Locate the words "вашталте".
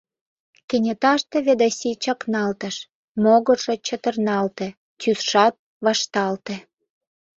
5.85-6.55